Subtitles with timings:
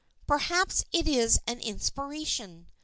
[0.25, 2.65] "Perhaps it is an inspiration.